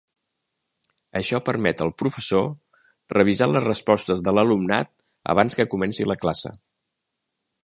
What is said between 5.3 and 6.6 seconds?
abans que comenci la classe.